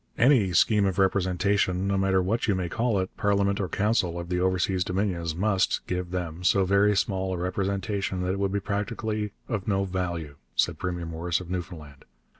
[0.17, 4.29] 'Any scheme of representation no matter what you may call it, parliament or council of
[4.29, 8.59] the overseas Dominions must [give them] so very small a representation that it would be
[8.59, 12.03] practically of no value,' said Premier Morris of Newfoundland.